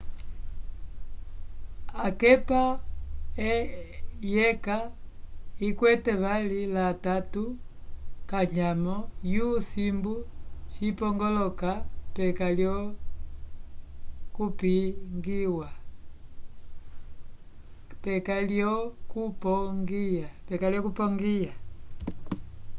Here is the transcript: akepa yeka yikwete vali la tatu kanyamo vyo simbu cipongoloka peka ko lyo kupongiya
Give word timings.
akepa 2.07 2.61
yeka 4.33 4.77
yikwete 5.59 6.11
vali 6.23 6.61
la 6.75 6.85
tatu 7.05 7.43
kanyamo 8.29 8.95
vyo 9.29 9.47
simbu 9.69 10.13
cipongoloka 10.73 11.69
peka 12.15 12.47
ko 18.27 18.37
lyo 18.49 18.73
kupongiya 19.11 21.49